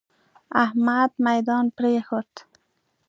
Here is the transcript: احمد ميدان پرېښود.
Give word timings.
احمد 0.63 1.11
ميدان 1.25 1.65
پرېښود. 1.77 2.31